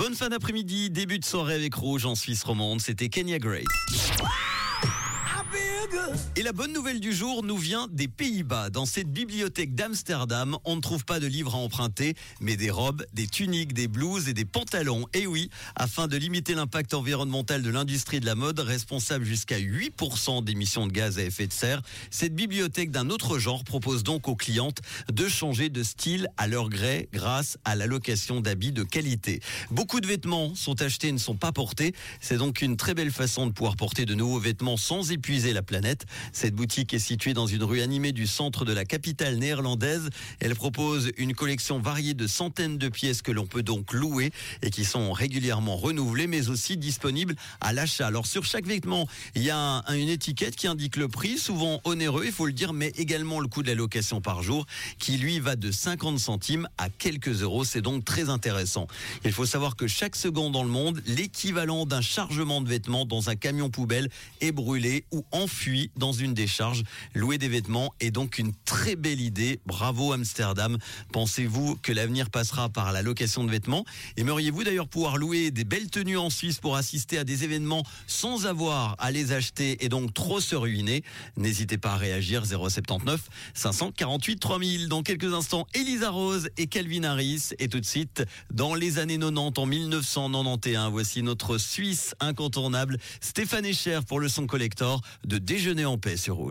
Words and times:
Bonne 0.00 0.14
fin 0.14 0.30
d'après-midi, 0.30 0.88
début 0.88 1.18
de 1.18 1.26
soirée 1.26 1.52
avec 1.52 1.74
Rouge 1.74 2.06
en 2.06 2.14
Suisse 2.14 2.42
romande, 2.42 2.80
c'était 2.80 3.10
Kenya 3.10 3.38
Grace. 3.38 3.64
Et 6.36 6.42
la 6.42 6.52
bonne 6.52 6.72
nouvelle 6.72 7.00
du 7.00 7.12
jour 7.12 7.42
nous 7.42 7.56
vient 7.56 7.88
des 7.90 8.06
Pays-Bas. 8.06 8.70
Dans 8.70 8.86
cette 8.86 9.10
bibliothèque 9.10 9.74
d'Amsterdam, 9.74 10.56
on 10.64 10.76
ne 10.76 10.80
trouve 10.80 11.04
pas 11.04 11.20
de 11.20 11.26
livres 11.26 11.54
à 11.54 11.58
emprunter, 11.58 12.14
mais 12.40 12.56
des 12.56 12.70
robes, 12.70 13.04
des 13.12 13.26
tuniques, 13.26 13.72
des 13.72 13.88
blouses 13.88 14.28
et 14.28 14.32
des 14.32 14.44
pantalons. 14.44 15.06
Et 15.12 15.26
oui, 15.26 15.50
afin 15.74 16.06
de 16.06 16.16
limiter 16.16 16.54
l'impact 16.54 16.94
environnemental 16.94 17.62
de 17.62 17.70
l'industrie 17.70 18.20
de 18.20 18.26
la 18.26 18.36
mode, 18.36 18.60
responsable 18.60 19.24
jusqu'à 19.24 19.58
8% 19.58 20.44
d'émissions 20.44 20.86
de 20.86 20.92
gaz 20.92 21.18
à 21.18 21.24
effet 21.24 21.46
de 21.46 21.52
serre, 21.52 21.82
cette 22.10 22.34
bibliothèque 22.34 22.90
d'un 22.90 23.10
autre 23.10 23.38
genre 23.38 23.64
propose 23.64 24.02
donc 24.02 24.28
aux 24.28 24.36
clientes 24.36 24.78
de 25.12 25.28
changer 25.28 25.68
de 25.68 25.82
style 25.82 26.28
à 26.36 26.46
leur 26.46 26.68
gré 26.68 27.08
grâce 27.12 27.58
à 27.64 27.74
la 27.74 27.86
location 27.86 28.40
d'habits 28.40 28.72
de 28.72 28.84
qualité. 28.84 29.40
Beaucoup 29.70 30.00
de 30.00 30.06
vêtements 30.06 30.54
sont 30.54 30.80
achetés 30.80 31.08
et 31.08 31.12
ne 31.12 31.18
sont 31.18 31.36
pas 31.36 31.52
portés. 31.52 31.94
C'est 32.20 32.38
donc 32.38 32.62
une 32.62 32.76
très 32.76 32.94
belle 32.94 33.12
façon 33.12 33.46
de 33.46 33.52
pouvoir 33.52 33.76
porter 33.76 34.06
de 34.06 34.14
nouveaux 34.14 34.40
vêtements 34.40 34.76
sans 34.76 35.10
épuiser 35.10 35.52
la 35.52 35.62
planète. 35.62 35.79
Cette 36.32 36.54
boutique 36.54 36.94
est 36.94 36.98
située 36.98 37.34
dans 37.34 37.46
une 37.46 37.62
rue 37.62 37.80
animée 37.80 38.12
du 38.12 38.26
centre 38.26 38.64
de 38.64 38.72
la 38.72 38.84
capitale 38.84 39.36
néerlandaise. 39.36 40.10
Elle 40.40 40.54
propose 40.54 41.12
une 41.16 41.34
collection 41.34 41.78
variée 41.78 42.14
de 42.14 42.26
centaines 42.26 42.78
de 42.78 42.88
pièces 42.88 43.22
que 43.22 43.32
l'on 43.32 43.46
peut 43.46 43.62
donc 43.62 43.92
louer 43.92 44.32
et 44.62 44.70
qui 44.70 44.84
sont 44.84 45.12
régulièrement 45.12 45.76
renouvelées, 45.76 46.26
mais 46.26 46.48
aussi 46.48 46.76
disponibles 46.76 47.34
à 47.60 47.72
l'achat. 47.72 48.06
Alors 48.06 48.26
sur 48.26 48.44
chaque 48.44 48.66
vêtement, 48.66 49.08
il 49.34 49.42
y 49.42 49.50
a 49.50 49.84
une 49.90 50.08
étiquette 50.08 50.56
qui 50.56 50.66
indique 50.66 50.96
le 50.96 51.08
prix, 51.08 51.38
souvent 51.38 51.80
onéreux, 51.84 52.24
il 52.26 52.32
faut 52.32 52.46
le 52.46 52.52
dire, 52.52 52.72
mais 52.72 52.92
également 52.96 53.40
le 53.40 53.48
coût 53.48 53.62
de 53.62 53.68
la 53.68 53.74
location 53.74 54.20
par 54.20 54.42
jour, 54.42 54.66
qui 54.98 55.16
lui 55.16 55.40
va 55.40 55.56
de 55.56 55.70
50 55.70 56.18
centimes 56.18 56.68
à 56.78 56.88
quelques 56.88 57.42
euros. 57.42 57.64
C'est 57.64 57.82
donc 57.82 58.04
très 58.04 58.28
intéressant. 58.28 58.86
Il 59.24 59.32
faut 59.32 59.46
savoir 59.46 59.76
que 59.76 59.86
chaque 59.86 60.16
seconde 60.16 60.52
dans 60.52 60.64
le 60.64 60.70
monde, 60.70 61.02
l'équivalent 61.06 61.86
d'un 61.86 62.00
chargement 62.00 62.60
de 62.60 62.68
vêtements 62.68 63.06
dans 63.06 63.30
un 63.30 63.36
camion 63.36 63.70
poubelle 63.70 64.08
est 64.40 64.52
brûlé 64.52 65.04
ou 65.12 65.24
enfui 65.60 65.90
dans 65.96 66.12
une 66.12 66.32
décharge. 66.32 66.84
Louer 67.14 67.36
des 67.36 67.48
vêtements 67.48 67.92
est 68.00 68.10
donc 68.10 68.38
une 68.38 68.52
très 68.64 68.96
belle 68.96 69.20
idée. 69.20 69.60
Bravo 69.66 70.14
Amsterdam. 70.14 70.78
Pensez-vous 71.12 71.76
que 71.82 71.92
l'avenir 71.92 72.30
passera 72.30 72.70
par 72.70 72.92
la 72.92 73.02
location 73.02 73.44
de 73.44 73.50
vêtements? 73.50 73.84
Aimeriez-vous 74.16 74.64
d'ailleurs 74.64 74.88
pouvoir 74.88 75.18
louer 75.18 75.50
des 75.50 75.64
belles 75.64 75.90
tenues 75.90 76.16
en 76.16 76.30
Suisse 76.30 76.60
pour 76.60 76.76
assister 76.76 77.18
à 77.18 77.24
des 77.24 77.44
événements 77.44 77.84
sans 78.06 78.46
avoir 78.46 78.96
à 78.98 79.10
les 79.10 79.32
acheter 79.32 79.84
et 79.84 79.90
donc 79.90 80.14
trop 80.14 80.40
se 80.40 80.56
ruiner? 80.56 81.04
N'hésitez 81.36 81.76
pas 81.76 81.92
à 81.92 81.96
réagir 81.98 82.46
079 82.46 83.20
548 83.52 84.38
3000. 84.38 84.88
Dans 84.88 85.02
quelques 85.02 85.34
instants, 85.34 85.66
Elisa 85.74 86.08
Rose 86.08 86.48
et 86.56 86.68
Calvin 86.68 87.04
Harris. 87.04 87.50
Et 87.58 87.68
tout 87.68 87.80
de 87.80 87.86
suite, 87.86 88.24
dans 88.50 88.74
les 88.74 88.98
années 88.98 89.18
90, 89.18 89.58
en 89.58 89.66
1991, 89.66 90.90
voici 90.90 91.22
notre 91.22 91.58
Suisse 91.58 92.14
incontournable, 92.18 92.96
Stéphane 93.20 93.66
Echer 93.66 94.00
pour 94.08 94.20
le 94.20 94.30
son 94.30 94.46
collector 94.46 95.02
de 95.26 95.36
Déjeuner 95.50 95.84
en 95.84 95.98
paix 95.98 96.16
sur 96.16 96.36
Rouge. 96.36 96.48